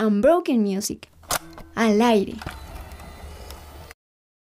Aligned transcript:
Unbroken 0.00 0.62
Music. 0.62 1.10
Al 1.74 2.00
aire. 2.00 2.32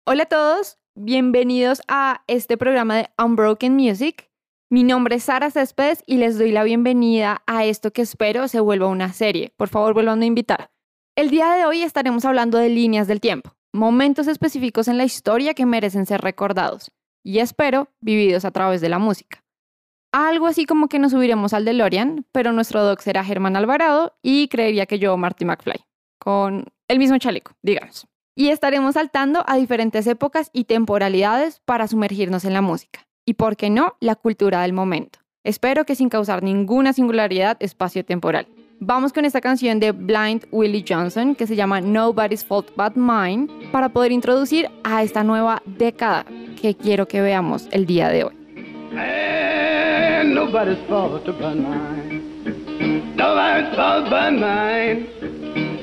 Hola 0.06 0.24
a 0.24 0.26
todos, 0.26 0.78
bienvenidos 0.96 1.82
a 1.88 2.24
este 2.28 2.58
programa 2.58 2.98
de 2.98 3.10
Unbroken 3.18 3.74
Music. 3.74 4.30
Mi 4.70 4.84
nombre 4.84 5.16
es 5.16 5.24
Sara 5.24 5.52
Céspedes 5.52 6.04
y 6.06 6.18
les 6.18 6.38
doy 6.38 6.52
la 6.52 6.66
bienvenida 6.66 7.42
a 7.48 7.64
esto 7.64 7.92
que 7.92 8.02
espero 8.02 8.50
se 8.50 8.60
vuelva 8.60 8.88
una 8.88 9.14
serie. 9.14 9.54
Por 9.56 9.70
favor, 9.70 9.94
vuelvan 9.94 10.22
a 10.22 10.26
invitar. 10.26 10.72
El 11.16 11.30
día 11.30 11.54
de 11.54 11.66
hoy 11.66 11.84
estaremos 11.84 12.26
hablando 12.26 12.58
de 12.58 12.68
líneas 12.68 13.08
del 13.08 13.22
tiempo, 13.22 13.56
momentos 13.72 14.28
específicos 14.28 14.90
en 14.90 14.98
la 14.98 15.06
historia 15.06 15.54
que 15.54 15.66
merecen 15.66 16.06
ser 16.06 16.20
recordados 16.20 16.92
y 17.24 17.40
espero 17.40 17.88
vividos 18.02 18.44
a 18.44 18.52
través 18.52 18.82
de 18.82 18.90
la 18.90 19.00
música. 19.00 19.45
Algo 20.18 20.48
así 20.48 20.66
como 20.66 20.88
que 20.88 20.98
nos 20.98 21.12
subiremos 21.12 21.54
al 21.54 21.66
DeLorean, 21.66 22.26
pero 22.32 22.54
nuestro 22.54 22.82
doc 22.82 23.02
será 23.02 23.26
Germán 23.26 23.58
Alvarado 23.58 24.14
y 24.24 24.48
creería 24.48 24.86
que 24.86 24.98
yo 24.98 25.18
Marty 25.18 25.44
McFly, 25.44 25.84
con 26.20 26.68
el 26.88 27.00
mismo 27.00 27.18
chaleco, 27.18 27.52
digamos. 27.62 28.08
Y 28.34 28.48
estaremos 28.48 28.94
saltando 28.94 29.44
a 29.46 29.58
diferentes 29.58 30.08
épocas 30.08 30.52
y 30.54 30.64
temporalidades 30.64 31.60
para 31.66 31.90
sumergirnos 31.90 32.46
en 32.46 32.54
la 32.54 32.62
música 32.62 33.06
y, 33.26 33.34
por 33.34 33.58
qué 33.58 33.70
no, 33.70 33.98
la 34.00 34.16
cultura 34.16 34.62
del 34.62 34.72
momento. 34.72 35.20
Espero 35.44 35.84
que 35.84 35.96
sin 35.96 36.08
causar 36.08 36.44
ninguna 36.44 36.94
singularidad 36.94 37.58
espacio-temporal. 37.60 38.48
Vamos 38.80 39.12
con 39.12 39.26
esta 39.26 39.42
canción 39.42 39.82
de 39.82 39.92
Blind 39.92 40.48
Willie 40.50 40.86
Johnson 40.88 41.36
que 41.36 41.46
se 41.46 41.58
llama 41.58 41.82
Nobody's 41.82 42.46
Fault 42.46 42.74
But 42.78 42.96
Mine 42.96 43.50
para 43.74 43.90
poder 43.90 44.14
introducir 44.14 44.72
a 44.86 45.04
esta 45.04 45.26
nueva 45.26 45.62
década 45.66 46.26
que 46.62 46.74
quiero 46.74 47.06
que 47.06 47.20
veamos 47.20 47.68
el 47.72 47.86
día 47.86 48.08
de 48.08 48.24
hoy. 48.24 48.45
Nobody's 50.34 50.88
fault 50.88 51.26
but 51.26 51.56
mine. 51.56 53.16
Nobody's 53.16 53.76
fault 53.76 54.10
but 54.10 54.32
mine. 54.32 55.08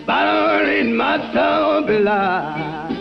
But 0.06 0.26
only 0.26 0.92
my 0.92 1.18
soul 1.32 1.82
belongs. 1.86 2.98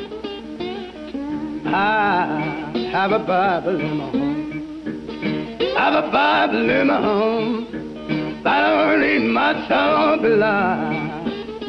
I 1.65 2.89
have 2.91 3.11
a 3.11 3.19
Bible 3.19 3.79
in 3.79 3.97
my 3.97 4.11
home. 4.11 4.31
have 5.75 5.95
a 5.95 6.11
Bible 6.11 6.69
in 6.69 6.87
my 6.87 7.01
home, 7.01 7.67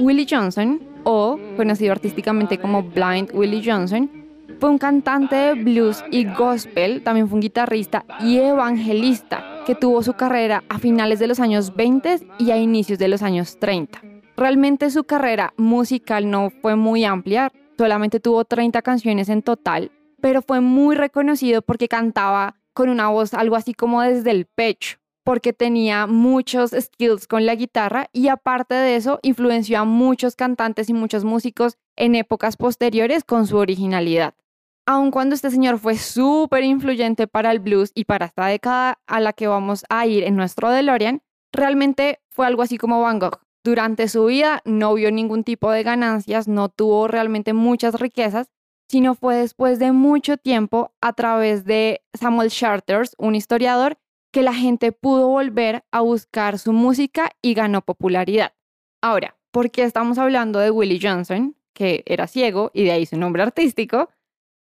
Willie 0.00 0.26
Johnson, 0.26 0.80
o 1.04 1.38
conocido 1.56 1.92
artísticamente 1.92 2.58
como 2.58 2.82
Blind 2.82 3.30
Willie 3.32 3.62
Johnson, 3.62 4.21
fue 4.62 4.70
un 4.70 4.78
cantante 4.78 5.34
de 5.34 5.54
blues 5.54 6.04
y 6.12 6.24
gospel, 6.24 7.02
también 7.02 7.26
fue 7.26 7.34
un 7.34 7.40
guitarrista 7.40 8.04
y 8.20 8.38
evangelista 8.38 9.44
que 9.66 9.74
tuvo 9.74 10.04
su 10.04 10.12
carrera 10.12 10.62
a 10.68 10.78
finales 10.78 11.18
de 11.18 11.26
los 11.26 11.40
años 11.40 11.74
20 11.74 12.28
y 12.38 12.52
a 12.52 12.58
inicios 12.58 12.96
de 13.00 13.08
los 13.08 13.22
años 13.22 13.58
30. 13.58 14.00
Realmente 14.36 14.88
su 14.92 15.02
carrera 15.02 15.52
musical 15.56 16.30
no 16.30 16.50
fue 16.62 16.76
muy 16.76 17.04
amplia, 17.04 17.50
solamente 17.76 18.20
tuvo 18.20 18.44
30 18.44 18.82
canciones 18.82 19.28
en 19.30 19.42
total, 19.42 19.90
pero 20.20 20.42
fue 20.42 20.60
muy 20.60 20.94
reconocido 20.94 21.62
porque 21.62 21.88
cantaba 21.88 22.54
con 22.72 22.88
una 22.88 23.08
voz 23.08 23.34
algo 23.34 23.56
así 23.56 23.74
como 23.74 24.00
desde 24.02 24.30
el 24.30 24.46
pecho, 24.46 24.98
porque 25.24 25.52
tenía 25.52 26.06
muchos 26.06 26.70
skills 26.70 27.26
con 27.26 27.46
la 27.46 27.56
guitarra 27.56 28.10
y 28.12 28.28
aparte 28.28 28.76
de 28.76 28.94
eso 28.94 29.18
influenció 29.22 29.80
a 29.80 29.84
muchos 29.84 30.36
cantantes 30.36 30.88
y 30.88 30.94
muchos 30.94 31.24
músicos 31.24 31.78
en 31.96 32.14
épocas 32.14 32.56
posteriores 32.56 33.24
con 33.24 33.48
su 33.48 33.56
originalidad. 33.56 34.34
Aun 34.84 35.12
cuando 35.12 35.36
este 35.36 35.50
señor 35.50 35.78
fue 35.78 35.96
súper 35.96 36.64
influyente 36.64 37.28
para 37.28 37.52
el 37.52 37.60
blues 37.60 37.92
y 37.94 38.04
para 38.04 38.26
esta 38.26 38.46
década 38.46 38.98
a 39.06 39.20
la 39.20 39.32
que 39.32 39.46
vamos 39.46 39.84
a 39.88 40.06
ir 40.06 40.24
en 40.24 40.34
nuestro 40.34 40.70
DeLorean, 40.70 41.22
realmente 41.52 42.20
fue 42.30 42.46
algo 42.46 42.62
así 42.62 42.78
como 42.78 43.00
Van 43.00 43.20
Gogh. 43.20 43.38
Durante 43.64 44.08
su 44.08 44.24
vida 44.24 44.60
no 44.64 44.94
vio 44.94 45.12
ningún 45.12 45.44
tipo 45.44 45.70
de 45.70 45.84
ganancias, 45.84 46.48
no 46.48 46.68
tuvo 46.68 47.06
realmente 47.06 47.52
muchas 47.52 47.94
riquezas, 48.00 48.50
sino 48.88 49.14
fue 49.14 49.36
después 49.36 49.78
de 49.78 49.92
mucho 49.92 50.36
tiempo 50.36 50.92
a 51.00 51.12
través 51.12 51.64
de 51.64 52.02
Samuel 52.12 52.50
Charters, 52.50 53.14
un 53.18 53.36
historiador, 53.36 53.98
que 54.32 54.42
la 54.42 54.52
gente 54.52 54.90
pudo 54.90 55.28
volver 55.28 55.84
a 55.92 56.00
buscar 56.00 56.58
su 56.58 56.72
música 56.72 57.30
y 57.40 57.54
ganó 57.54 57.82
popularidad. 57.82 58.54
Ahora, 59.00 59.36
¿por 59.52 59.70
qué 59.70 59.84
estamos 59.84 60.18
hablando 60.18 60.58
de 60.58 60.72
Willie 60.72 60.98
Johnson, 61.00 61.54
que 61.72 62.02
era 62.04 62.26
ciego 62.26 62.72
y 62.74 62.82
de 62.82 62.92
ahí 62.92 63.06
su 63.06 63.16
nombre 63.16 63.42
artístico? 63.44 64.08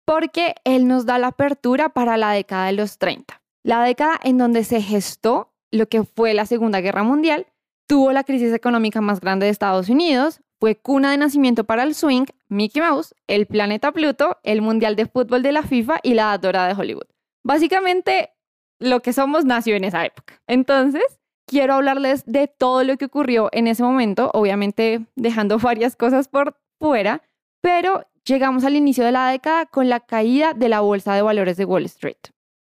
Porque 0.10 0.56
él 0.64 0.88
nos 0.88 1.06
da 1.06 1.20
la 1.20 1.28
apertura 1.28 1.90
para 1.90 2.18
la 2.18 2.32
década 2.32 2.66
de 2.66 2.72
los 2.74 2.98
30, 2.98 3.44
la 3.62 3.84
década 3.84 4.20
en 4.24 4.40
donde 4.40 4.64
se 4.64 4.82
gestó 4.82 5.54
lo 5.70 5.88
que 5.88 6.04
fue 6.04 6.34
la 6.34 6.48
Segunda 6.48 6.82
Guerra 6.82 7.04
Mundial, 7.04 7.46
tuvo 7.88 8.12
la 8.12 8.24
crisis 8.24 8.52
económica 8.52 9.02
más 9.02 9.20
grande 9.20 9.46
de 9.46 9.52
Estados 9.52 9.88
Unidos, 9.88 10.42
fue 10.60 10.74
cuna 10.76 11.12
de 11.12 11.18
nacimiento 11.18 11.64
para 11.64 11.84
el 11.84 11.94
swing, 11.94 12.26
Mickey 12.48 12.82
Mouse, 12.82 13.14
el 13.28 13.46
planeta 13.46 13.92
Pluto, 13.92 14.40
el 14.42 14.64
Mundial 14.64 14.96
de 14.96 15.06
Fútbol 15.06 15.44
de 15.44 15.52
la 15.52 15.62
FIFA 15.62 16.00
y 16.02 16.16
la 16.16 16.36
Dora 16.40 16.66
de 16.66 16.74
Hollywood. 16.74 17.06
Básicamente, 17.44 18.32
lo 18.80 19.04
que 19.04 19.14
somos 19.14 19.46
nació 19.46 19.76
en 19.76 19.84
esa 19.84 20.04
época. 20.08 20.42
Entonces, 20.48 21.20
quiero 21.46 21.76
hablarles 21.76 22.26
de 22.26 22.48
todo 22.48 22.84
lo 22.84 22.98
que 22.98 23.06
ocurrió 23.06 23.50
en 23.52 23.68
ese 23.68 23.84
momento, 23.84 24.32
obviamente 24.34 25.06
dejando 25.16 25.60
varias 25.60 25.96
cosas 25.96 26.28
por 26.28 26.58
fuera, 26.80 27.22
pero 27.62 28.08
llegamos 28.30 28.64
al 28.64 28.76
inicio 28.76 29.04
de 29.04 29.12
la 29.12 29.30
década 29.30 29.66
con 29.66 29.90
la 29.90 30.00
caída 30.00 30.54
de 30.54 30.70
la 30.70 30.82
Bolsa 30.82 31.14
de 31.14 31.22
Valores 31.22 31.58
de 31.58 31.66
Wall 31.66 31.86
Street. 31.86 32.18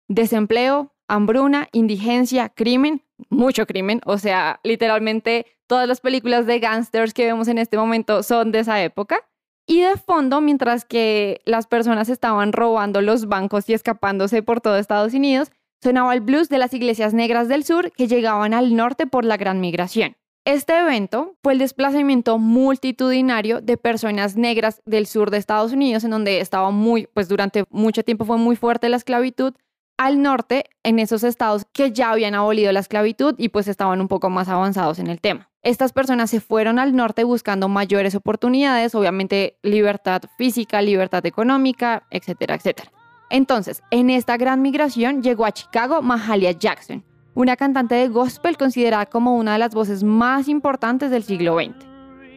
Desempleo, 0.08 0.94
hambruna, 1.08 1.68
indigencia, 1.72 2.48
crimen, 2.48 3.02
mucho 3.28 3.66
crimen, 3.66 4.00
o 4.06 4.16
sea, 4.16 4.60
literalmente 4.62 5.46
todas 5.66 5.88
las 5.88 6.00
películas 6.00 6.46
de 6.46 6.60
gangsters 6.60 7.12
que 7.12 7.26
vemos 7.26 7.48
en 7.48 7.58
este 7.58 7.76
momento 7.76 8.22
son 8.22 8.52
de 8.52 8.60
esa 8.60 8.82
época. 8.82 9.18
Y 9.66 9.80
de 9.80 9.96
fondo, 9.96 10.40
mientras 10.40 10.84
que 10.84 11.40
las 11.44 11.66
personas 11.66 12.08
estaban 12.08 12.52
robando 12.52 13.02
los 13.02 13.26
bancos 13.26 13.68
y 13.68 13.74
escapándose 13.74 14.44
por 14.44 14.60
todo 14.60 14.78
Estados 14.78 15.12
Unidos, 15.12 15.50
sonaba 15.82 16.14
el 16.14 16.20
blues 16.20 16.48
de 16.48 16.58
las 16.58 16.72
iglesias 16.72 17.12
negras 17.12 17.48
del 17.48 17.64
sur 17.64 17.90
que 17.90 18.06
llegaban 18.06 18.54
al 18.54 18.76
norte 18.76 19.08
por 19.08 19.24
la 19.24 19.36
gran 19.36 19.60
migración. 19.60 20.16
Este 20.46 20.78
evento 20.78 21.34
fue 21.42 21.54
el 21.54 21.58
desplazamiento 21.58 22.38
multitudinario 22.38 23.60
de 23.60 23.76
personas 23.76 24.36
negras 24.36 24.80
del 24.86 25.08
sur 25.08 25.32
de 25.32 25.38
Estados 25.38 25.72
Unidos, 25.72 26.04
en 26.04 26.12
donde 26.12 26.38
estaba 26.38 26.70
muy, 26.70 27.08
pues 27.12 27.26
durante 27.26 27.64
mucho 27.68 28.04
tiempo 28.04 28.24
fue 28.24 28.38
muy 28.38 28.54
fuerte 28.54 28.88
la 28.88 28.96
esclavitud, 28.96 29.54
al 29.96 30.22
norte 30.22 30.66
en 30.84 31.00
esos 31.00 31.24
estados 31.24 31.66
que 31.72 31.90
ya 31.90 32.12
habían 32.12 32.36
abolido 32.36 32.70
la 32.70 32.78
esclavitud 32.78 33.34
y 33.38 33.48
pues 33.48 33.66
estaban 33.66 34.00
un 34.00 34.06
poco 34.06 34.30
más 34.30 34.48
avanzados 34.48 35.00
en 35.00 35.08
el 35.08 35.20
tema. 35.20 35.50
Estas 35.62 35.92
personas 35.92 36.30
se 36.30 36.38
fueron 36.38 36.78
al 36.78 36.94
norte 36.94 37.24
buscando 37.24 37.68
mayores 37.68 38.14
oportunidades, 38.14 38.94
obviamente 38.94 39.58
libertad 39.64 40.22
física, 40.38 40.80
libertad 40.80 41.26
económica, 41.26 42.04
etcétera, 42.08 42.54
etcétera. 42.54 42.92
Entonces, 43.30 43.82
en 43.90 44.10
esta 44.10 44.36
gran 44.36 44.62
migración 44.62 45.24
llegó 45.24 45.44
a 45.44 45.50
Chicago 45.50 46.02
Mahalia 46.02 46.52
Jackson, 46.52 47.02
una 47.36 47.54
cantante 47.54 47.94
de 47.94 48.08
gospel 48.08 48.56
considerada 48.56 49.04
como 49.04 49.36
una 49.36 49.52
de 49.52 49.58
las 49.58 49.74
voces 49.74 50.02
más 50.02 50.48
importantes 50.48 51.10
del 51.10 51.22
siglo 51.22 51.56
XX. 51.56 51.86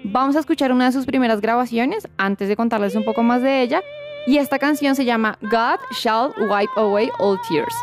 Vamos 0.03 0.35
a 0.35 0.39
escuchar 0.39 0.73
una 0.73 0.87
de 0.87 0.91
sus 0.91 1.05
primeras 1.05 1.39
grabaciones 1.39 2.07
antes 2.17 2.49
de 2.49 2.57
contarles 2.57 2.95
un 2.95 3.05
poco 3.05 3.23
más 3.23 3.41
de 3.41 3.61
ella 3.61 3.81
y 4.27 4.37
esta 4.37 4.59
canción 4.59 4.95
se 4.95 5.05
llama 5.05 5.37
God 5.41 5.79
Shall 5.93 6.33
Wipe 6.37 6.73
Away 6.75 7.09
All 7.17 7.39
Tears. 7.47 7.73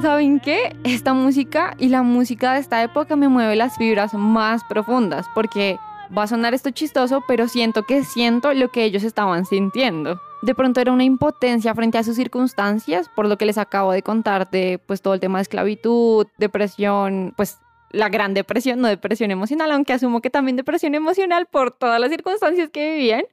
¿Saben 0.00 0.40
qué? 0.40 0.74
Esta 0.84 1.12
música 1.12 1.74
y 1.78 1.88
la 1.88 2.02
música 2.02 2.54
de 2.54 2.60
esta 2.60 2.82
época 2.82 3.16
me 3.16 3.28
mueve 3.28 3.54
las 3.54 3.76
fibras 3.76 4.14
más 4.14 4.64
profundas 4.64 5.26
porque 5.34 5.78
va 6.16 6.22
a 6.22 6.26
sonar 6.26 6.54
esto 6.54 6.70
chistoso, 6.70 7.22
pero 7.28 7.48
siento 7.48 7.82
que 7.82 8.02
siento 8.02 8.54
lo 8.54 8.70
que 8.70 8.84
ellos 8.84 9.04
estaban 9.04 9.44
sintiendo. 9.44 10.18
De 10.42 10.54
pronto 10.54 10.80
era 10.80 10.92
una 10.92 11.04
impotencia 11.04 11.74
frente 11.74 11.98
a 11.98 12.02
sus 12.02 12.16
circunstancias, 12.16 13.10
por 13.14 13.28
lo 13.28 13.36
que 13.36 13.44
les 13.44 13.58
acabo 13.58 13.92
de 13.92 14.02
contar 14.02 14.50
de 14.50 14.80
pues 14.86 15.02
todo 15.02 15.12
el 15.12 15.20
tema 15.20 15.38
de 15.38 15.42
esclavitud, 15.42 16.26
depresión, 16.38 17.34
pues 17.36 17.58
la 17.90 18.08
gran 18.08 18.32
depresión, 18.32 18.80
no 18.80 18.88
depresión 18.88 19.30
emocional, 19.30 19.70
aunque 19.70 19.92
asumo 19.92 20.22
que 20.22 20.30
también 20.30 20.56
depresión 20.56 20.94
emocional 20.94 21.46
por 21.46 21.72
todas 21.72 22.00
las 22.00 22.10
circunstancias 22.10 22.70
que 22.70 22.94
vivían, 22.94 23.24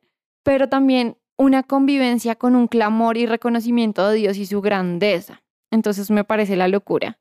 pero 0.44 0.68
también 0.68 1.18
una 1.38 1.64
convivencia 1.64 2.36
con 2.36 2.56
un 2.56 2.68
clamor 2.68 3.16
y 3.16 3.26
reconocimiento 3.26 4.10
de 4.10 4.18
Dios 4.18 4.38
y 4.38 4.46
su 4.46 4.62
grandeza. 4.62 5.42
Entonces 5.72 6.10
me 6.12 6.24
parece 6.24 6.56
la 6.56 6.68
locura. 6.68 7.20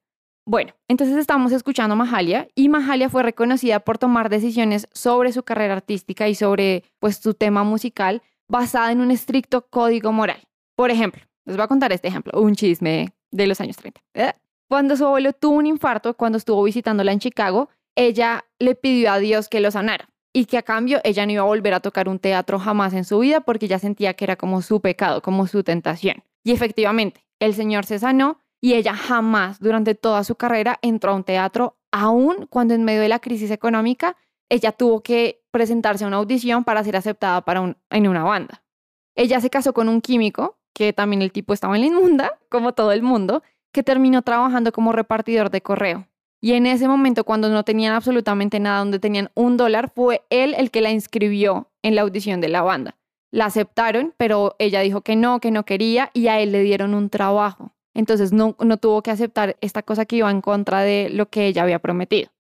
Bueno, 0.49 0.75
entonces 0.87 1.17
estamos 1.17 1.51
escuchando 1.51 1.95
a 1.95 1.97
Mahalia 1.97 2.49
y 2.55 2.69
Mahalia 2.69 3.09
fue 3.09 3.25
reconocida 3.25 3.81
por 3.81 3.99
tomar 3.99 4.29
decisiones 4.29 4.89
sobre 4.93 5.33
su 5.33 5.43
carrera 5.43 5.75
artística 5.75 6.29
y 6.29 6.37
sobre 6.37 6.85
pues 7.01 7.17
su 7.17 7.35
tema 7.35 7.65
musical 7.65 8.23
basada 8.49 8.93
en 8.93 9.01
un 9.01 9.11
estricto 9.11 9.67
código 9.67 10.13
moral. 10.13 10.41
Por 10.77 10.93
ejemplo, 10.93 11.23
les 11.45 11.57
voy 11.57 11.65
a 11.65 11.69
contar 11.69 11.93
este 11.93 12.07
ejemplo, 12.07 12.41
un 12.41 12.55
chisme 12.55 13.13
de 13.33 13.47
los 13.49 13.61
años 13.61 13.77
30. 13.77 14.01
Cuando 14.69 14.97
su 14.97 15.05
abuelo 15.05 15.33
tuvo 15.33 15.57
un 15.57 15.67
infarto, 15.67 16.15
cuando 16.15 16.39
estuvo 16.39 16.63
visitándola 16.63 17.13
en 17.13 17.19
Chicago, 17.19 17.69
ella 17.97 18.45
le 18.59 18.75
pidió 18.75 19.11
a 19.13 19.19
Dios 19.19 19.49
que 19.49 19.61
lo 19.61 19.71
sanara 19.71 20.09
y 20.33 20.45
que 20.45 20.59
a 20.59 20.63
cambio 20.63 21.01
ella 21.03 21.25
no 21.27 21.33
iba 21.33 21.43
a 21.43 21.47
volver 21.47 21.75
a 21.75 21.81
tocar 21.81 22.09
un 22.09 22.19
teatro 22.19 22.59
jamás 22.59 22.93
en 22.93 23.05
su 23.05 23.19
vida 23.19 23.41
porque 23.41 23.69
ya 23.69 23.79
sentía 23.79 24.15
que 24.15 24.25
era 24.25 24.37
como 24.37 24.63
su 24.63 24.81
pecado, 24.81 25.23
como 25.23 25.47
su 25.47 25.65
tentación. 25.65 26.23
Y 26.45 26.53
efectivamente, 26.53 27.26
el 27.41 27.55
Señor 27.55 27.87
se 27.87 27.99
sanó 27.99 28.41
y 28.61 28.75
ella 28.75 28.95
jamás 28.95 29.61
durante 29.61 29.95
toda 29.95 30.25
su 30.25 30.37
carrera 30.37 30.79
entró 30.83 31.13
a 31.13 31.15
un 31.15 31.25
teatro, 31.25 31.77
aun 31.93 32.47
cuando 32.51 32.75
en 32.75 32.85
medio 32.85 33.01
de 33.01 33.09
la 33.09 33.19
crisis 33.19 33.51
económica 33.51 34.17
ella 34.49 34.73
tuvo 34.73 35.03
que 35.03 35.43
presentarse 35.51 36.05
a 36.05 36.09
una 36.09 36.17
audición 36.19 36.65
para 36.65 36.85
ser 36.85 36.97
aceptada 36.97 37.43
para 37.43 37.77
en 37.91 38.09
una 38.09 38.25
banda. 38.25 38.63
Ella 39.15 39.41
se 39.41 39.51
casó 39.51 39.73
con 39.73 39.89
un 39.89 40.01
químico, 40.01 40.59
que 40.75 40.93
también 40.93 41.23
el 41.23 41.33
tipo 41.33 41.55
estaba 41.55 41.75
en 41.75 41.81
la 41.81 41.87
inmunda, 41.87 42.39
como 42.51 42.73
todo 42.73 42.93
el 42.93 43.03
mundo, 43.03 43.43
que 43.73 43.83
terminó 43.83 44.23
trabajando 44.23 44.73
como 44.73 44.93
repartidor 44.93 45.51
de 45.51 45.63
correo. 45.63 46.07
Y 46.41 46.53
en 46.53 46.67
ese 46.67 46.87
momento, 46.87 47.25
cuando 47.25 47.49
no 47.49 47.65
tenían 47.65 47.95
absolutamente 47.95 48.61
nada, 48.61 48.81
donde 48.81 48.99
tenían 48.99 49.31
un 49.35 49.57
dólar, 49.57 49.91
fue 49.95 50.25
él 50.31 50.55
el 50.57 50.71
que 50.71 50.83
la 50.83 50.91
inscribió 50.91 51.71
en 51.83 51.95
la 51.95 52.03
audición 52.03 52.41
de 52.41 52.49
la 52.49 52.63
banda. 52.63 52.97
La 53.31 53.47
aceptaron, 53.47 54.15
pero 54.17 54.55
ella 54.59 54.81
dijo 54.81 55.01
que 55.01 55.17
no, 55.17 55.41
que 55.41 55.51
no 55.51 55.65
quería 55.65 56.11
y 56.15 56.29
a 56.29 56.41
él 56.41 56.53
le 56.53 56.63
dieron 56.63 56.95
un 56.95 57.11
trabajo. 57.11 57.73
Entonces 57.95 58.33
no, 58.33 58.57
no 58.61 58.77
tuvo 58.77 59.03
que 59.03 59.11
aceptar 59.11 59.57
esta 59.61 59.83
cosa 59.83 60.05
que 60.05 60.17
iba 60.17 60.31
en 60.31 60.41
contra 60.41 60.81
de 60.81 61.09
lo 61.11 61.31
que 61.31 61.47
ella 61.47 61.63
había 61.63 61.79
prometido. 61.79 62.31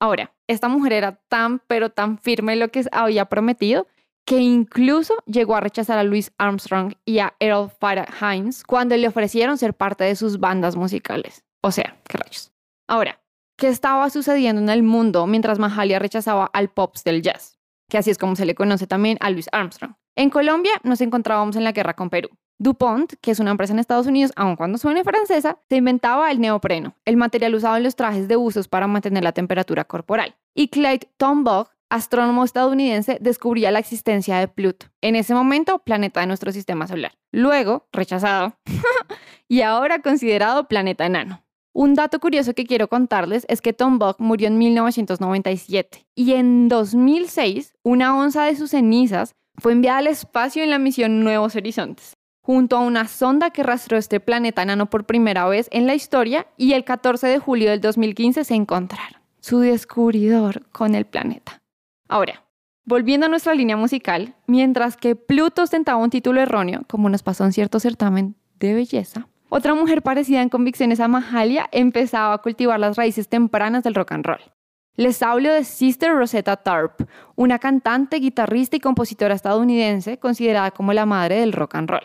Ahora, 0.00 0.34
esta 0.46 0.68
mujer 0.68 0.92
era 0.92 1.20
tan, 1.28 1.60
pero 1.66 1.90
tan 1.90 2.18
firme 2.18 2.54
en 2.54 2.60
lo 2.60 2.68
que 2.68 2.84
había 2.92 3.26
prometido 3.26 3.86
que 4.26 4.38
incluso 4.38 5.14
llegó 5.24 5.54
a 5.54 5.60
rechazar 5.60 5.98
a 5.98 6.04
Louis 6.04 6.32
Armstrong 6.36 6.94
y 7.04 7.20
a 7.20 7.34
Earl 7.38 7.70
Farah 7.70 8.08
Hines 8.20 8.64
cuando 8.64 8.96
le 8.96 9.06
ofrecieron 9.06 9.56
ser 9.56 9.72
parte 9.72 10.04
de 10.04 10.16
sus 10.16 10.40
bandas 10.40 10.74
musicales. 10.74 11.44
O 11.62 11.70
sea, 11.70 11.96
qué 12.08 12.18
rayos. 12.18 12.52
Ahora, 12.88 13.20
¿qué 13.56 13.68
estaba 13.68 14.10
sucediendo 14.10 14.60
en 14.60 14.68
el 14.68 14.82
mundo 14.82 15.26
mientras 15.28 15.60
Mahalia 15.60 16.00
rechazaba 16.00 16.50
al 16.52 16.68
pops 16.68 17.04
del 17.04 17.22
jazz? 17.22 17.55
Que 17.88 17.98
así 17.98 18.10
es 18.10 18.18
como 18.18 18.36
se 18.36 18.46
le 18.46 18.54
conoce 18.54 18.86
también 18.86 19.16
a 19.20 19.30
Louis 19.30 19.48
Armstrong. 19.52 19.94
En 20.16 20.30
Colombia 20.30 20.72
nos 20.82 21.00
encontrábamos 21.00 21.56
en 21.56 21.64
la 21.64 21.72
guerra 21.72 21.94
con 21.94 22.10
Perú. 22.10 22.28
DuPont, 22.58 23.14
que 23.20 23.30
es 23.30 23.38
una 23.38 23.50
empresa 23.50 23.74
en 23.74 23.78
Estados 23.78 24.06
Unidos, 24.06 24.32
aun 24.34 24.56
cuando 24.56 24.78
suene 24.78 25.04
francesa, 25.04 25.58
se 25.68 25.76
inventaba 25.76 26.30
el 26.30 26.40
neopreno, 26.40 26.96
el 27.04 27.16
material 27.16 27.54
usado 27.54 27.76
en 27.76 27.82
los 27.82 27.96
trajes 27.96 28.28
de 28.28 28.36
usos 28.36 28.66
para 28.66 28.86
mantener 28.86 29.22
la 29.22 29.32
temperatura 29.32 29.84
corporal. 29.84 30.34
Y 30.54 30.68
Clyde 30.68 31.08
Tombaugh 31.18 31.68
astrónomo 31.88 32.44
estadounidense, 32.44 33.18
descubría 33.20 33.70
la 33.70 33.78
existencia 33.78 34.38
de 34.38 34.48
Pluto, 34.48 34.86
en 35.00 35.16
ese 35.16 35.34
momento 35.34 35.78
planeta 35.80 36.20
de 36.20 36.26
nuestro 36.26 36.52
sistema 36.52 36.86
solar. 36.86 37.12
Luego, 37.32 37.86
rechazado, 37.92 38.56
y 39.48 39.62
ahora 39.62 40.00
considerado 40.00 40.68
planeta 40.68 41.06
enano. 41.06 41.42
Un 41.78 41.92
dato 41.92 42.20
curioso 42.20 42.54
que 42.54 42.64
quiero 42.64 42.88
contarles 42.88 43.44
es 43.50 43.60
que 43.60 43.74
Tom 43.74 43.98
Buck 43.98 44.18
murió 44.18 44.48
en 44.48 44.56
1997 44.56 46.06
y 46.14 46.32
en 46.32 46.70
2006 46.70 47.74
una 47.82 48.16
onza 48.16 48.44
de 48.44 48.56
sus 48.56 48.70
cenizas 48.70 49.34
fue 49.58 49.72
enviada 49.72 49.98
al 49.98 50.06
espacio 50.06 50.62
en 50.62 50.70
la 50.70 50.78
misión 50.78 51.22
Nuevos 51.22 51.54
Horizontes, 51.54 52.14
junto 52.40 52.78
a 52.78 52.80
una 52.80 53.06
sonda 53.08 53.50
que 53.50 53.62
rastreó 53.62 53.98
este 53.98 54.20
planeta 54.20 54.62
enano 54.62 54.88
por 54.88 55.04
primera 55.04 55.46
vez 55.48 55.68
en 55.70 55.86
la 55.86 55.94
historia 55.94 56.46
y 56.56 56.72
el 56.72 56.82
14 56.82 57.26
de 57.26 57.38
julio 57.38 57.68
del 57.68 57.82
2015 57.82 58.44
se 58.44 58.54
encontraron 58.54 59.20
su 59.40 59.58
descubridor 59.58 60.66
con 60.70 60.94
el 60.94 61.04
planeta. 61.04 61.60
Ahora, 62.08 62.46
volviendo 62.86 63.26
a 63.26 63.28
nuestra 63.28 63.54
línea 63.54 63.76
musical, 63.76 64.34
mientras 64.46 64.96
que 64.96 65.14
Pluto 65.14 65.64
ostentaba 65.64 65.98
un 65.98 66.08
título 66.08 66.40
erróneo, 66.40 66.84
como 66.88 67.10
nos 67.10 67.22
pasó 67.22 67.44
en 67.44 67.52
cierto 67.52 67.80
certamen 67.80 68.34
de 68.58 68.72
belleza, 68.72 69.28
otra 69.56 69.74
mujer 69.74 70.02
parecida 70.02 70.42
en 70.42 70.50
convicciones 70.50 71.00
a 71.00 71.08
Mahalia 71.08 71.66
empezaba 71.72 72.34
a 72.34 72.38
cultivar 72.38 72.78
las 72.78 72.96
raíces 72.96 73.26
tempranas 73.26 73.82
del 73.82 73.94
rock 73.94 74.12
and 74.12 74.26
roll. 74.26 74.40
Les 74.96 75.22
hablo 75.22 75.50
de 75.50 75.64
Sister 75.64 76.12
Rosetta 76.12 76.56
Tarp, 76.58 77.08
una 77.36 77.58
cantante, 77.58 78.18
guitarrista 78.18 78.76
y 78.76 78.80
compositora 78.80 79.34
estadounidense 79.34 80.18
considerada 80.18 80.72
como 80.72 80.92
la 80.92 81.06
madre 81.06 81.40
del 81.40 81.54
rock 81.54 81.76
and 81.76 81.88
roll. 81.88 82.04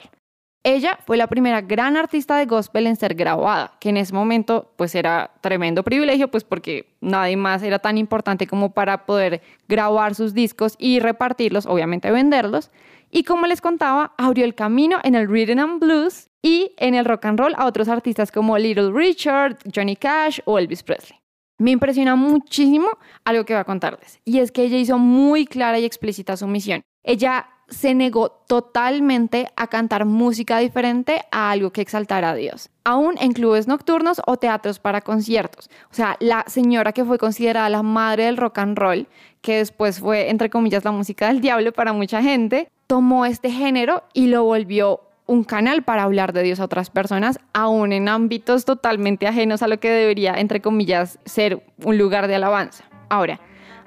Ella 0.63 0.98
fue 1.06 1.18
la 1.18 1.27
primera 1.27 1.59
gran 1.59 1.98
artista 1.98 2.38
de 2.38 2.45
gospel 2.45 2.88
en 2.88 2.95
ser 2.95 3.15
grabada, 3.15 3.74
que 3.81 3.89
en 3.89 3.98
ese 3.98 4.13
momento 4.13 4.71
pues 4.77 4.95
era 4.95 5.31
tremendo 5.42 5.83
privilegio, 5.83 6.31
pues 6.31 6.45
porque 6.45 6.95
nadie 7.01 7.36
más 7.36 7.63
era 7.63 7.80
tan 7.80 7.98
importante 7.98 8.48
como 8.48 8.71
para 8.71 9.06
poder 9.06 9.42
grabar 9.68 10.15
sus 10.15 10.33
discos 10.33 10.75
y 10.80 11.00
repartirlos, 11.00 11.65
obviamente 11.65 12.12
venderlos. 12.12 12.71
Y 13.09 13.25
como 13.25 13.45
les 13.45 13.59
contaba, 13.59 14.13
abrió 14.18 14.45
el 14.45 14.56
camino 14.56 15.00
en 15.03 15.15
el 15.15 15.27
rhythm 15.27 15.59
and 15.59 15.80
blues 15.81 16.31
y 16.42 16.74
en 16.78 16.96
el 16.96 17.06
rock 17.06 17.26
and 17.26 17.40
roll 17.40 17.54
a 17.56 17.66
otros 17.66 17.88
artistas 17.88 18.32
como 18.32 18.58
Little 18.58 18.92
Richard, 18.92 19.58
Johnny 19.74 19.96
Cash 19.96 20.40
o 20.46 20.58
Elvis 20.58 20.84
Presley. 20.84 21.20
Me 21.58 21.72
impresiona 21.72 22.16
muchísimo 22.16 22.88
algo 23.24 23.46
que 23.46 23.54
voy 23.54 23.62
a 23.62 23.66
contarles, 23.66 24.20
y 24.26 24.40
es 24.40 24.52
que 24.52 24.64
ella 24.64 24.78
hizo 24.78 24.98
muy 24.98 25.46
clara 25.46 25.78
y 25.80 25.86
explícita 25.86 26.36
su 26.36 26.48
misión. 26.48 26.82
Ella 27.04 27.48
se 27.72 27.96
negó 27.96 28.32
totalmente 28.48 29.48
a 29.56 29.68
cantar 29.68 30.06
música 30.06 30.58
diferente 30.60 31.22
a 31.32 31.52
algo 31.52 31.72
que 31.72 31.82
exaltara 31.82 32.32
a 32.32 32.36
Dios, 32.36 32.70
aún 32.84 33.16
en 33.20 33.32
clubes 33.32 33.68
nocturnos 33.68 34.22
o 34.28 34.38
teatros 34.38 34.80
para 34.80 35.02
conciertos. 35.02 35.70
O 35.90 35.94
sea, 35.94 36.18
la 36.20 36.44
señora 36.48 36.92
que 36.92 37.06
fue 37.06 37.18
considerada 37.18 37.70
la 37.70 37.82
madre 37.82 38.26
del 38.26 38.38
rock 38.38 38.58
and 38.58 38.78
roll, 38.78 39.08
que 39.42 39.58
después 39.58 40.00
fue, 40.00 40.30
entre 40.30 40.50
comillas, 40.50 40.84
la 40.84 40.92
música 40.92 41.28
del 41.28 41.42
diablo 41.42 41.72
para 41.72 41.94
mucha 41.94 42.22
gente, 42.22 42.70
tomó 42.88 43.26
este 43.26 43.50
género 43.52 44.04
y 44.14 44.28
lo 44.28 44.44
volvió 44.44 45.00
un 45.26 45.44
canal 45.44 45.84
para 45.84 46.04
hablar 46.04 46.34
de 46.34 46.44
Dios 46.44 46.60
a 46.60 46.66
otras 46.66 46.90
personas, 46.90 47.40
aún 47.54 47.94
en 47.94 48.10
ámbitos 48.10 48.66
totalmente 48.66 49.28
ajenos 49.28 49.62
a 49.62 49.68
lo 49.68 49.80
que 49.80 49.90
debería, 49.90 50.34
entre 50.36 50.62
comillas, 50.62 51.20
ser 51.26 51.64
un 51.84 51.98
lugar 51.98 52.28
de 52.28 52.36
alabanza. 52.36 52.84
Ahora, 53.10 53.40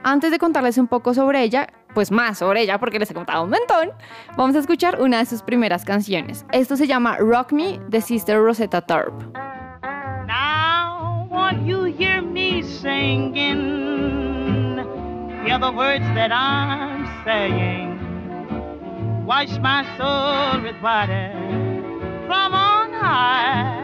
antes 0.02 0.30
de 0.30 0.38
contarles 0.38 0.76
un 0.78 0.86
poco 0.86 1.14
sobre 1.14 1.42
ella, 1.42 1.68
pues 1.94 2.10
más 2.10 2.38
sobre 2.38 2.60
ella 2.62 2.78
porque 2.78 2.98
les 2.98 3.10
he 3.10 3.14
contado 3.14 3.44
un 3.44 3.50
montón, 3.50 3.90
vamos 4.36 4.54
a 4.56 4.58
escuchar 4.58 5.00
una 5.00 5.18
de 5.18 5.26
sus 5.26 5.42
primeras 5.42 5.84
canciones. 5.84 6.44
Esto 6.52 6.76
se 6.76 6.86
llama 6.86 7.16
Rock 7.16 7.52
Me 7.52 7.80
de 7.88 8.00
Sister 8.00 8.38
Rosetta 8.38 8.82
Tarp. 8.82 9.14
Now, 10.26 11.50
you 11.64 11.84
hear 11.84 12.20
me 12.20 12.62
singing? 12.62 13.64
Hear 15.44 15.58
the 15.58 15.70
words 15.70 16.04
that 16.14 16.32
I'm 16.32 17.06
saying. 17.24 17.93
Wash 19.26 19.58
my 19.58 19.82
soul 19.96 20.62
with 20.62 20.76
water 20.82 21.32
from 22.26 22.52
on 22.52 22.92
high. 22.92 23.82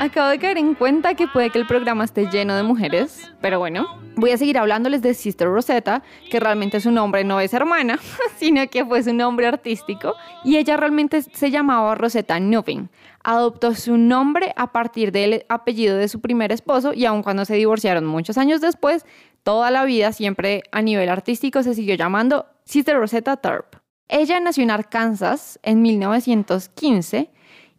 Acabo 0.00 0.30
de 0.30 0.38
caer 0.38 0.56
en 0.56 0.74
cuenta 0.74 1.12
que 1.12 1.28
puede 1.28 1.50
que 1.50 1.58
el 1.58 1.66
programa 1.66 2.04
esté 2.04 2.26
lleno 2.30 2.56
de 2.56 2.62
mujeres, 2.62 3.30
pero 3.42 3.58
bueno, 3.58 3.86
voy 4.16 4.30
a 4.30 4.38
seguir 4.38 4.56
hablándoles 4.56 5.02
de 5.02 5.12
Sister 5.12 5.48
Rosetta, 5.48 6.02
que 6.30 6.40
realmente 6.40 6.80
su 6.80 6.90
nombre 6.90 7.22
no 7.22 7.38
es 7.38 7.52
hermana, 7.52 7.98
sino 8.36 8.66
que 8.68 8.82
fue 8.86 9.02
su 9.02 9.12
nombre 9.12 9.46
artístico, 9.46 10.14
y 10.42 10.56
ella 10.56 10.78
realmente 10.78 11.20
se 11.20 11.50
llamaba 11.50 11.94
Rosetta 11.94 12.40
Nuffin. 12.40 12.88
Adoptó 13.24 13.74
su 13.74 13.98
nombre 13.98 14.54
a 14.56 14.72
partir 14.72 15.12
del 15.12 15.44
apellido 15.50 15.98
de 15.98 16.08
su 16.08 16.22
primer 16.22 16.50
esposo 16.50 16.94
y 16.94 17.04
aun 17.04 17.22
cuando 17.22 17.44
se 17.44 17.56
divorciaron 17.56 18.06
muchos 18.06 18.38
años 18.38 18.62
después, 18.62 19.04
toda 19.42 19.70
la 19.70 19.84
vida 19.84 20.12
siempre 20.12 20.62
a 20.72 20.80
nivel 20.80 21.10
artístico 21.10 21.62
se 21.62 21.74
siguió 21.74 21.94
llamando 21.96 22.46
Sister 22.64 22.96
Rosetta 22.96 23.36
Tarp. 23.36 23.77
Ella 24.08 24.40
nació 24.40 24.62
en 24.62 24.70
Arkansas 24.70 25.58
en 25.62 25.82
1915 25.82 27.30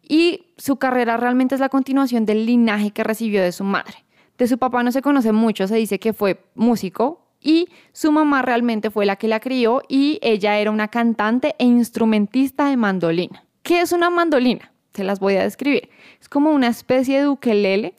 y 0.08 0.46
su 0.56 0.76
carrera 0.76 1.16
realmente 1.16 1.56
es 1.56 1.60
la 1.60 1.68
continuación 1.68 2.24
del 2.24 2.46
linaje 2.46 2.92
que 2.92 3.04
recibió 3.04 3.42
de 3.42 3.52
su 3.52 3.64
madre. 3.64 4.04
De 4.38 4.46
su 4.46 4.56
papá 4.56 4.82
no 4.82 4.92
se 4.92 5.02
conoce 5.02 5.32
mucho, 5.32 5.66
se 5.66 5.76
dice 5.76 5.98
que 5.98 6.12
fue 6.12 6.44
músico 6.54 7.26
y 7.40 7.68
su 7.92 8.12
mamá 8.12 8.42
realmente 8.42 8.90
fue 8.90 9.06
la 9.06 9.16
que 9.16 9.28
la 9.28 9.40
crió 9.40 9.82
y 9.88 10.18
ella 10.22 10.58
era 10.58 10.70
una 10.70 10.88
cantante 10.88 11.56
e 11.58 11.64
instrumentista 11.64 12.68
de 12.68 12.76
mandolina. 12.76 13.44
¿Qué 13.62 13.80
es 13.80 13.92
una 13.92 14.08
mandolina? 14.08 14.72
Se 14.94 15.04
las 15.04 15.20
voy 15.20 15.34
a 15.34 15.42
describir. 15.42 15.90
Es 16.20 16.28
como 16.28 16.52
una 16.52 16.68
especie 16.68 17.20
de 17.20 17.28
ukelele, 17.28 17.94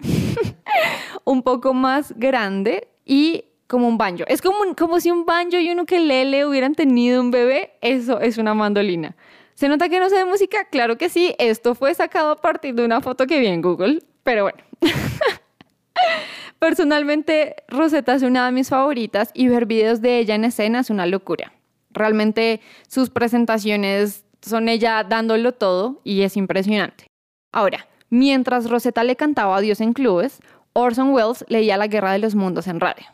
un 1.26 1.44
poco 1.44 1.74
más 1.74 2.14
grande 2.18 2.88
y 3.06 3.46
como 3.72 3.88
un 3.88 3.98
banjo. 3.98 4.26
Es 4.28 4.42
como, 4.42 5.00
si 5.00 5.12
un 5.12 5.26
banjo 5.26 5.58
y 5.58 5.70
un 5.70 5.80
ukelele 5.80 6.46
hubieran 6.46 6.76
tenido 6.76 7.22
un 7.22 7.32
bebé. 7.32 7.72
Eso 7.80 8.20
es 8.20 8.38
una 8.38 8.54
mandolina. 8.54 9.16
¿Se 9.54 9.70
nota 9.70 9.88
que 9.88 10.02
no 10.02 10.10
sé 10.10 10.18
de 10.18 10.26
música? 10.26 10.66
Claro 10.66 10.98
que 10.98 11.08
sí. 11.08 11.34
Esto 11.40 11.74
fue 11.74 11.94
sacado 11.96 12.32
a 12.32 12.36
partir 12.36 12.76
de 12.76 12.84
una 12.84 13.00
foto 13.00 13.26
que 13.28 13.40
vi 13.40 13.48
en 13.48 13.62
Google. 13.62 14.04
Pero 14.24 14.44
bueno. 14.44 14.62
Personalmente, 16.60 17.56
Rosetta 17.70 18.14
es 18.14 18.24
una 18.24 18.46
de 18.46 18.52
mis 18.52 18.68
favoritas 18.68 19.32
y 19.34 19.48
ver 19.48 19.66
videos 19.66 20.02
de 20.02 20.20
ella 20.20 20.36
en 20.36 20.44
escena 20.44 20.82
es 20.82 20.90
una 20.90 21.06
locura. 21.06 21.54
Realmente 21.92 22.60
sus 22.90 23.10
presentaciones 23.10 24.26
son 24.42 24.68
ella 24.68 25.06
dándolo 25.06 25.54
todo 25.54 26.02
y 26.04 26.24
es 26.24 26.36
impresionante. 26.36 27.08
Ahora, 27.54 27.88
mientras 28.10 28.70
Rosetta 28.70 29.06
le 29.06 29.16
cantaba 29.16 29.56
a 29.56 29.62
Dios 29.62 29.80
en 29.80 29.94
clubes, 29.94 30.42
Orson 30.74 31.14
Welles 31.14 31.46
leía 31.48 31.78
La 31.78 31.88
Guerra 31.88 32.12
de 32.12 32.20
los 32.20 32.36
Mundos 32.36 32.68
en 32.68 32.82
radio. 32.82 33.06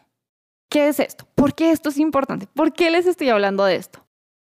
¿Qué 0.69 0.89
es 0.89 0.99
esto? 0.99 1.25
¿Por 1.35 1.55
qué 1.55 1.71
esto 1.71 1.89
es 1.89 1.97
importante? 1.97 2.47
¿Por 2.53 2.73
qué 2.73 2.91
les 2.91 3.05
estoy 3.05 3.29
hablando 3.29 3.63
de 3.63 3.75
esto? 3.75 3.99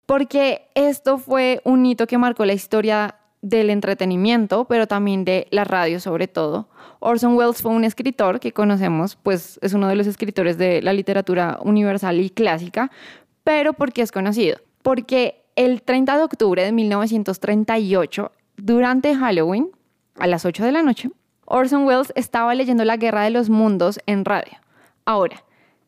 Porque 0.06 0.70
esto 0.74 1.18
fue 1.18 1.62
un 1.66 1.86
hito 1.86 2.08
que 2.08 2.18
marcó 2.18 2.46
la 2.46 2.54
historia 2.54 3.16
del 3.42 3.70
entretenimiento, 3.70 4.66
pero 4.66 4.88
también 4.88 5.26
de 5.26 5.48
la 5.52 5.64
radio 5.64 6.00
sobre 6.00 6.28
todo. 6.28 6.70
Orson 7.00 7.36
Welles 7.36 7.62
fue 7.62 7.72
un 7.72 7.84
escritor 7.84 8.40
que 8.40 8.54
conocemos, 8.54 9.16
pues 9.16 9.60
es 9.62 9.74
uno 9.74 9.88
de 9.88 9.96
los 9.96 10.08
escritores 10.08 10.58
de 10.58 10.82
la 10.82 10.94
literatura 10.94 11.60
universal 11.62 12.20
y 12.20 12.30
clásica, 12.30 12.90
pero 13.44 13.74
¿por 13.74 13.92
qué 13.94 14.02
es 14.02 14.12
conocido? 14.12 14.58
Porque 14.82 15.44
el 15.56 15.82
30 15.82 16.18
de 16.18 16.24
octubre 16.24 16.64
de 16.64 16.72
1938, 16.72 18.32
durante 18.56 19.16
Halloween, 19.16 19.72
a 20.18 20.28
las 20.28 20.46
8 20.46 20.64
de 20.64 20.72
la 20.72 20.84
noche, 20.84 21.12
Orson 21.46 21.86
Welles 21.86 22.12
estaba 22.16 22.56
leyendo 22.56 22.86
La 22.86 22.98
Guerra 22.98 23.24
de 23.24 23.30
los 23.30 23.50
Mundos 23.50 24.00
en 24.06 24.26
radio. 24.26 24.54
Ahora, 25.06 25.44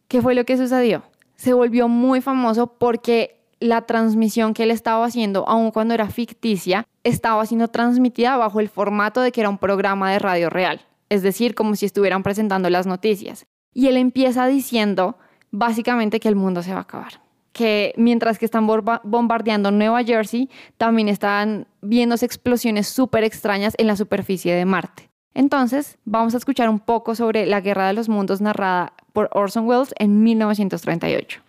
¿qué 0.10 0.22
fue 0.22 0.36
lo 0.36 0.44
que 0.44 0.58
sucedió? 0.58 1.04
Se 1.38 1.54
volvió 1.54 1.88
muy 1.88 2.20
famoso 2.20 2.68
porque 2.68 3.40
la 3.62 3.84
transmisión 3.84 4.54
que 4.54 4.64
él 4.64 4.72
estaba 4.72 5.06
haciendo, 5.06 5.48
aun 5.48 5.72
cuando 5.72 5.94
era 5.94 6.10
ficticia, 6.10 6.86
estaba 7.06 7.46
siendo 7.46 7.70
transmitida 7.70 8.36
bajo 8.36 8.60
el 8.60 8.68
formato 8.68 9.22
de 9.22 9.32
que 9.32 9.42
era 9.42 9.50
un 9.50 9.58
programa 9.58 10.12
de 10.12 10.20
radio 10.20 10.50
real, 10.50 10.82
es 11.08 11.22
decir, 11.22 11.56
como 11.56 11.76
si 11.76 11.86
estuvieran 11.86 12.24
presentando 12.24 12.70
las 12.70 12.88
noticias. 12.88 13.46
Y 13.74 13.88
él 13.88 13.96
empieza 13.96 14.48
diciendo 14.48 15.18
básicamente 15.52 16.20
que 16.20 16.28
el 16.28 16.36
mundo 16.36 16.64
se 16.64 16.72
va 16.72 16.80
a 16.80 16.82
acabar, 16.82 17.22
que 17.54 17.94
mientras 17.98 18.40
que 18.40 18.46
están 18.46 18.68
bombardeando 18.68 19.72
Nueva 19.72 20.04
Jersey, 20.04 20.50
también 20.78 21.08
están 21.08 21.68
viéndose 21.82 22.26
explosiones 22.26 22.88
súper 22.88 23.24
extrañas 23.24 23.76
en 23.78 23.88
la 23.88 23.96
superficie 23.96 24.54
de 24.54 24.66
Marte. 24.66 25.10
Entonces, 25.34 25.98
vamos 26.06 26.34
a 26.34 26.38
escuchar 26.38 26.70
un 26.70 26.80
poco 26.80 27.14
sobre 27.14 27.46
la 27.46 27.62
Guerra 27.62 27.88
de 27.88 27.94
los 27.94 28.10
Mundos 28.10 28.42
narrada 28.42 28.94
por 29.20 29.28
Orson 29.34 29.66
Welles 29.66 29.94
en 30.00 30.24
1938. 30.24 31.40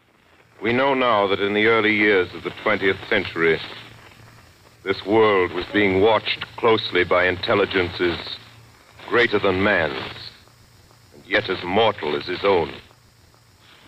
We 0.60 0.72
know 0.72 0.92
now 0.92 1.28
that 1.28 1.38
in 1.38 1.54
the 1.54 1.66
early 1.66 1.94
years 1.94 2.28
of 2.34 2.42
the 2.42 2.50
20th 2.50 3.08
century, 3.08 3.60
this 4.82 5.06
world 5.06 5.52
was 5.52 5.64
being 5.72 6.00
watched 6.00 6.44
closely 6.56 7.04
by 7.04 7.26
intelligences 7.26 8.18
greater 9.08 9.38
than 9.38 9.62
man's, 9.62 10.32
and 11.14 11.22
yet 11.28 11.48
as 11.48 11.62
mortal 11.62 12.16
as 12.16 12.26
his 12.26 12.44
own. 12.44 12.72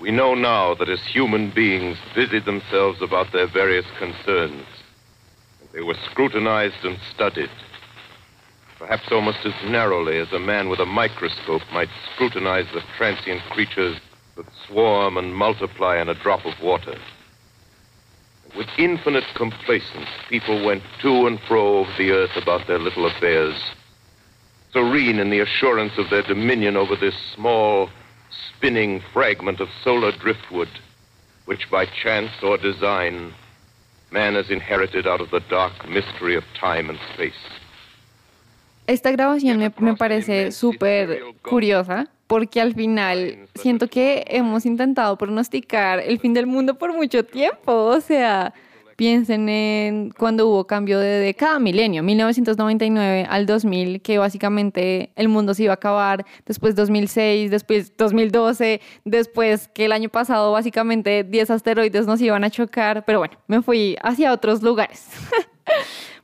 We 0.01 0.12
know 0.12 0.37
now 0.37 0.75
that 0.75 0.89
as 0.89 1.05
human 1.05 1.51
beings 1.51 1.99
busied 2.15 2.45
themselves 2.45 3.03
about 3.03 3.33
their 3.33 3.49
various 3.49 3.87
concerns, 3.99 4.65
they 5.73 5.83
were 5.83 5.97
scrutinized 6.09 6.85
and 6.85 6.99
studied, 7.12 7.51
perhaps 8.83 9.12
almost 9.12 9.39
as 9.45 9.55
narrowly 9.71 10.19
as 10.19 10.33
a 10.33 10.41
man 10.41 10.69
with 10.69 10.81
a 10.81 10.85
microscope 10.85 11.62
might 11.73 11.89
scrutinize 12.12 12.67
the 12.75 12.83
transient 12.97 13.41
creatures 13.43 13.97
that 14.35 14.45
swarm 14.67 15.17
and 15.17 15.37
multiply 15.37 16.01
in 16.01 16.09
a 16.09 16.15
drop 16.15 16.45
of 16.45 16.61
water. 16.61 16.99
With 18.57 18.67
infinite 18.79 19.23
complacence, 19.37 20.09
people 20.29 20.65
went 20.67 20.83
to 21.01 21.29
and 21.29 21.39
fro 21.43 21.79
over 21.79 21.93
the 21.97 22.11
earth 22.11 22.37
about 22.37 22.67
their 22.67 22.81
little 22.81 23.07
affairs, 23.07 23.55
serene 24.73 25.21
in 25.21 25.31
the 25.31 25.39
assurance 25.39 25.97
of 25.97 26.11
their 26.11 26.23
dominion 26.23 26.77
over 26.77 26.97
this 26.97 27.15
small, 27.37 27.89
spinning 28.49 29.01
fragment 29.12 29.61
of 29.61 29.69
solar 29.85 30.11
driftwood, 30.11 30.71
which 31.45 31.71
by 31.71 31.87
chance 31.87 32.33
or 32.43 32.59
design 32.59 33.33
man 34.11 34.35
has 34.35 34.51
inherited 34.51 35.07
out 35.07 35.21
of 35.21 35.31
the 35.31 35.41
dark 35.49 35.89
mystery 35.89 36.35
of 36.35 36.43
time 36.59 36.91
and 36.91 36.99
space. 37.15 37.62
Esta 38.87 39.11
grabación 39.11 39.59
me, 39.59 39.73
me 39.79 39.97
parece 39.97 40.53
súper 40.53 41.23
curiosa 41.43 42.11
porque 42.27 42.61
al 42.61 42.75
final 42.75 43.47
siento 43.55 43.89
que 43.89 44.25
hemos 44.27 44.65
intentado 44.65 45.17
pronosticar 45.19 46.01
el 46.01 46.19
fin 46.19 46.33
del 46.33 46.47
mundo 46.47 46.79
por 46.79 46.93
mucho 46.95 47.25
tiempo. 47.25 47.73
O 47.73 48.01
sea, 48.01 48.55
piensen 48.97 49.49
en 49.49 50.11
cuando 50.11 50.49
hubo 50.49 50.67
cambio 50.67 50.99
de 50.99 51.35
cada 51.35 51.59
milenio, 51.59 52.03
1999 52.03 53.27
al 53.29 53.47
2000, 53.47 54.01
que 54.01 54.17
básicamente 54.19 55.11
el 55.17 55.29
mundo 55.29 55.55
se 55.55 55.65
iba 55.65 55.73
a 55.73 55.75
acabar, 55.75 56.25
después 56.47 56.75
2006, 56.75 57.51
después 57.51 57.97
2012, 57.97 58.81
después 59.05 59.69
que 59.69 59.85
el 59.85 59.93
año 59.93 60.09
pasado 60.09 60.53
básicamente 60.53 61.25
10 61.25 61.51
asteroides 61.51 62.07
nos 62.07 62.21
iban 62.21 62.45
a 62.45 62.51
chocar, 62.51 63.05
pero 63.05 63.19
bueno, 63.19 63.35
me 63.47 63.61
fui 63.61 63.97
hacia 64.03 64.33
otros 64.33 64.62
lugares. 64.62 65.07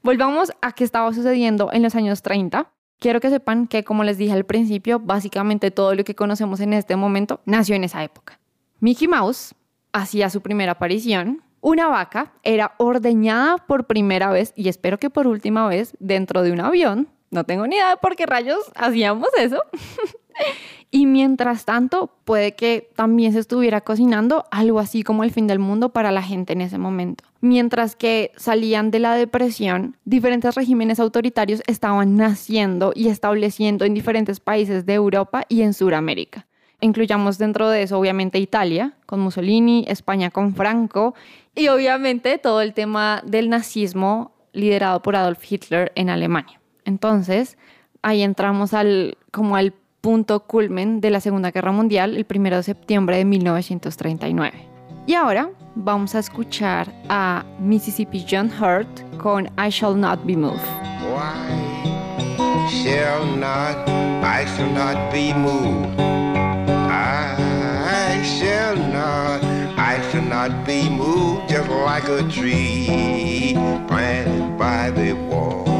Volvamos 0.08 0.50
a 0.62 0.72
qué 0.72 0.84
estaba 0.84 1.12
sucediendo 1.12 1.68
en 1.70 1.82
los 1.82 1.94
años 1.94 2.22
30. 2.22 2.72
Quiero 2.98 3.20
que 3.20 3.28
sepan 3.28 3.66
que, 3.66 3.84
como 3.84 4.04
les 4.04 4.16
dije 4.16 4.32
al 4.32 4.46
principio, 4.46 5.00
básicamente 5.00 5.70
todo 5.70 5.94
lo 5.94 6.02
que 6.02 6.14
conocemos 6.14 6.60
en 6.60 6.72
este 6.72 6.96
momento 6.96 7.42
nació 7.44 7.76
en 7.76 7.84
esa 7.84 8.02
época. 8.02 8.40
Mickey 8.80 9.06
Mouse 9.06 9.54
hacía 9.92 10.30
su 10.30 10.40
primera 10.40 10.72
aparición. 10.72 11.42
Una 11.60 11.88
vaca 11.88 12.32
era 12.42 12.72
ordeñada 12.78 13.58
por 13.58 13.86
primera 13.86 14.30
vez, 14.30 14.54
y 14.56 14.70
espero 14.70 14.96
que 14.96 15.10
por 15.10 15.26
última 15.26 15.68
vez, 15.68 15.94
dentro 16.00 16.40
de 16.40 16.52
un 16.52 16.60
avión. 16.60 17.08
No 17.30 17.44
tengo 17.44 17.66
ni 17.66 17.76
idea 17.76 17.90
de 17.90 17.96
por 17.96 18.16
qué 18.16 18.26
rayos 18.26 18.60
hacíamos 18.74 19.28
eso. 19.38 19.62
Y 20.90 21.04
mientras 21.04 21.66
tanto, 21.66 22.10
puede 22.24 22.54
que 22.54 22.90
también 22.96 23.34
se 23.34 23.40
estuviera 23.40 23.82
cocinando 23.82 24.46
algo 24.50 24.78
así 24.78 25.02
como 25.02 25.22
el 25.22 25.32
fin 25.32 25.46
del 25.46 25.58
mundo 25.58 25.90
para 25.90 26.12
la 26.12 26.22
gente 26.22 26.54
en 26.54 26.62
ese 26.62 26.78
momento. 26.78 27.24
Mientras 27.40 27.94
que 27.94 28.32
salían 28.36 28.90
de 28.90 28.98
la 28.98 29.14
depresión, 29.14 29.96
diferentes 30.04 30.54
regímenes 30.54 30.98
autoritarios 30.98 31.62
estaban 31.66 32.16
naciendo 32.16 32.92
y 32.94 33.08
estableciendo 33.08 33.84
en 33.84 33.92
diferentes 33.92 34.40
países 34.40 34.86
de 34.86 34.94
Europa 34.94 35.44
y 35.48 35.60
en 35.60 35.74
Sudamérica. 35.74 36.46
Incluyamos 36.80 37.36
dentro 37.36 37.68
de 37.68 37.82
eso, 37.82 37.98
obviamente, 37.98 38.38
Italia, 38.38 38.94
con 39.04 39.20
Mussolini, 39.20 39.84
España 39.88 40.30
con 40.30 40.54
Franco 40.54 41.14
y 41.54 41.68
obviamente 41.68 42.38
todo 42.38 42.62
el 42.62 42.72
tema 42.72 43.20
del 43.26 43.50
nazismo 43.50 44.32
liderado 44.52 45.02
por 45.02 45.16
Adolf 45.16 45.40
Hitler 45.50 45.92
en 45.96 46.08
Alemania. 46.08 46.57
Entonces, 46.88 47.58
ahí 48.00 48.22
entramos 48.22 48.72
al, 48.72 49.18
como 49.30 49.56
al 49.56 49.74
punto 50.00 50.40
culmen 50.40 51.02
de 51.02 51.10
la 51.10 51.20
Segunda 51.20 51.50
Guerra 51.50 51.70
Mundial 51.70 52.16
el 52.16 52.26
1 52.34 52.56
de 52.56 52.62
septiembre 52.62 53.18
de 53.18 53.26
1939. 53.26 54.54
Y 55.06 55.12
ahora 55.14 55.50
vamos 55.74 56.14
a 56.14 56.20
escuchar 56.20 56.90
a 57.10 57.44
Mississippi 57.60 58.24
John 58.28 58.50
Hurt 58.50 58.88
con 59.18 59.50
I 59.58 59.68
Shall 59.68 60.00
Not 60.00 60.24
Be 60.24 60.34
Moved. 60.34 60.64
I 61.14 62.68
shall 62.70 63.26
not, 63.36 63.86
I 64.24 64.46
shall 64.46 64.72
not 64.72 65.12
be 65.12 65.34
moved. 65.34 66.00
I 66.90 68.22
shall 68.24 68.76
not, 68.76 69.44
I 69.76 70.00
shall 70.10 70.22
not 70.22 70.64
be 70.66 70.88
moved 70.88 71.50
just 71.50 71.68
like 71.68 72.08
a 72.08 72.22
tree 72.30 73.52
planted 73.86 74.56
by 74.56 74.90
the 74.90 75.12
water. 75.12 75.77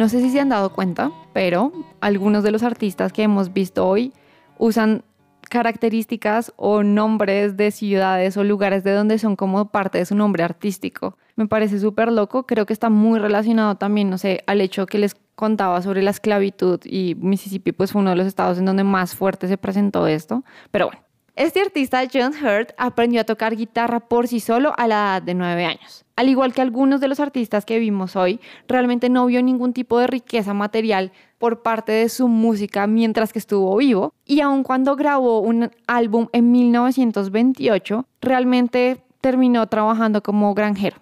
No 0.00 0.08
sé 0.08 0.20
si 0.20 0.30
se 0.30 0.40
han 0.40 0.48
dado 0.50 0.72
cuenta, 0.72 1.10
pero 1.32 1.72
algunos 2.00 2.42
de 2.42 2.50
los 2.50 2.62
artistas 2.62 3.12
que 3.12 3.22
hemos 3.22 3.52
visto 3.52 3.86
hoy 3.86 4.12
usan 4.58 5.02
características 5.48 6.52
o 6.56 6.82
nombres 6.82 7.56
de 7.56 7.70
ciudades 7.70 8.36
o 8.36 8.44
lugares 8.44 8.84
de 8.84 8.92
donde 8.92 9.18
son 9.18 9.36
como 9.36 9.70
parte 9.70 9.98
de 9.98 10.04
su 10.04 10.14
nombre 10.14 10.42
artístico. 10.42 11.16
Me 11.36 11.46
parece 11.46 11.78
súper 11.78 12.12
loco, 12.12 12.44
creo 12.46 12.66
que 12.66 12.72
está 12.72 12.90
muy 12.90 13.18
relacionado 13.18 13.76
también, 13.76 14.10
no 14.10 14.18
sé, 14.18 14.44
al 14.46 14.60
hecho 14.60 14.86
que 14.86 14.98
les 14.98 15.16
contaba 15.34 15.80
sobre 15.80 16.02
la 16.02 16.10
esclavitud 16.10 16.80
y 16.84 17.14
Mississippi 17.14 17.72
pues 17.72 17.92
fue 17.92 18.00
uno 18.02 18.10
de 18.10 18.16
los 18.16 18.26
estados 18.26 18.58
en 18.58 18.66
donde 18.66 18.84
más 18.84 19.14
fuerte 19.14 19.48
se 19.48 19.56
presentó 19.56 20.06
esto, 20.06 20.44
pero 20.70 20.86
bueno. 20.86 21.09
Este 21.36 21.60
artista, 21.60 22.02
John 22.12 22.32
Hurt, 22.32 22.72
aprendió 22.76 23.20
a 23.20 23.24
tocar 23.24 23.56
guitarra 23.56 24.00
por 24.00 24.28
sí 24.28 24.40
solo 24.40 24.72
a 24.76 24.86
la 24.86 24.94
edad 24.96 25.22
de 25.22 25.34
nueve 25.34 25.64
años. 25.64 26.04
Al 26.16 26.28
igual 26.28 26.52
que 26.52 26.60
algunos 26.60 27.00
de 27.00 27.08
los 27.08 27.20
artistas 27.20 27.64
que 27.64 27.78
vimos 27.78 28.16
hoy, 28.16 28.40
realmente 28.68 29.08
no 29.08 29.26
vio 29.26 29.42
ningún 29.42 29.72
tipo 29.72 29.98
de 29.98 30.06
riqueza 30.06 30.52
material 30.52 31.12
por 31.38 31.62
parte 31.62 31.92
de 31.92 32.08
su 32.08 32.28
música 32.28 32.86
mientras 32.86 33.32
que 33.32 33.38
estuvo 33.38 33.74
vivo. 33.76 34.12
Y 34.26 34.40
aun 34.40 34.62
cuando 34.62 34.96
grabó 34.96 35.40
un 35.40 35.70
álbum 35.86 36.28
en 36.32 36.52
1928, 36.52 38.06
realmente 38.20 39.02
terminó 39.20 39.66
trabajando 39.66 40.22
como 40.22 40.52
granjero. 40.54 40.98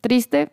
Triste, 0.00 0.52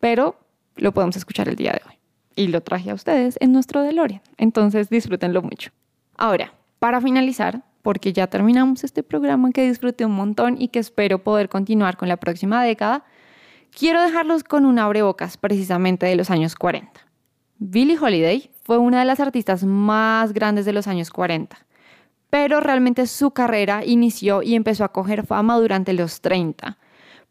pero 0.00 0.36
lo 0.76 0.92
podemos 0.92 1.16
escuchar 1.16 1.48
el 1.48 1.56
día 1.56 1.72
de 1.72 1.82
hoy. 1.86 1.98
Y 2.36 2.48
lo 2.48 2.62
traje 2.62 2.90
a 2.90 2.94
ustedes 2.94 3.36
en 3.40 3.52
nuestro 3.52 3.82
DeLorean. 3.82 4.22
Entonces 4.36 4.88
disfrútenlo 4.88 5.42
mucho. 5.42 5.70
Ahora, 6.16 6.54
para 6.78 7.00
finalizar, 7.00 7.62
porque 7.82 8.12
ya 8.12 8.26
terminamos 8.26 8.84
este 8.84 9.02
programa 9.02 9.50
que 9.50 9.66
disfruté 9.66 10.04
un 10.04 10.12
montón 10.12 10.60
y 10.60 10.68
que 10.68 10.78
espero 10.78 11.22
poder 11.22 11.48
continuar 11.48 11.96
con 11.96 12.08
la 12.08 12.16
próxima 12.16 12.62
década, 12.62 13.04
quiero 13.70 14.02
dejarlos 14.02 14.44
con 14.44 14.64
un 14.66 14.78
abrebocas 14.78 15.36
precisamente 15.36 16.06
de 16.06 16.16
los 16.16 16.30
años 16.30 16.54
40. 16.54 17.08
Billie 17.58 17.98
Holiday 17.98 18.50
fue 18.62 18.78
una 18.78 19.00
de 19.00 19.04
las 19.04 19.20
artistas 19.20 19.64
más 19.64 20.32
grandes 20.32 20.64
de 20.64 20.72
los 20.72 20.86
años 20.86 21.10
40, 21.10 21.56
pero 22.30 22.60
realmente 22.60 23.06
su 23.06 23.30
carrera 23.32 23.84
inició 23.84 24.42
y 24.42 24.54
empezó 24.54 24.84
a 24.84 24.92
coger 24.92 25.26
fama 25.26 25.58
durante 25.58 25.92
los 25.92 26.20
30, 26.20 26.78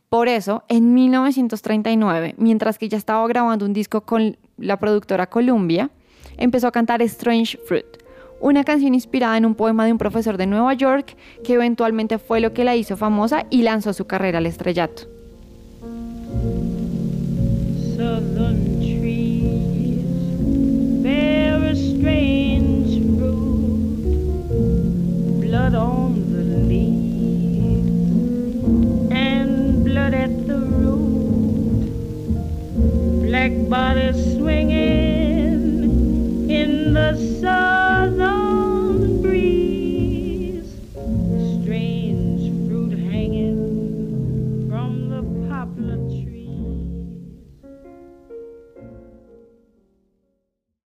Por 0.10 0.30
eso, 0.30 0.64
en 0.70 0.94
1939, 0.94 2.36
mientras 2.38 2.78
que 2.78 2.86
ella 2.86 2.98
estaba 2.98 3.28
grabando 3.28 3.66
un 3.66 3.74
disco 3.74 4.02
con 4.02 4.38
la 4.58 4.80
productora 4.80 5.28
Columbia, 5.28 5.92
empezó 6.38 6.68
a 6.68 6.72
cantar 6.72 7.02
Strange 7.02 7.58
Fruit, 7.58 7.86
una 8.40 8.64
canción 8.64 8.94
inspirada 8.94 9.38
en 9.38 9.46
un 9.46 9.56
poema 9.56 9.86
de 9.86 9.92
un 9.92 9.98
profesor 9.98 10.38
de 10.38 10.48
Nueva 10.48 10.74
York 10.74 11.16
que 11.44 11.54
eventualmente 11.54 12.18
fue 12.18 12.40
lo 12.40 12.54
que 12.54 12.64
la 12.64 12.76
hizo 12.76 12.98
famosa 12.98 13.46
y 13.50 13.64
lanzó 13.64 13.94
su 13.94 14.06
carrera 14.06 14.38
al 14.40 14.46
estrellato. 14.46 15.04